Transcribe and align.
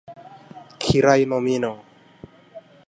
kirai 0.81 1.21
nomino 1.29 1.71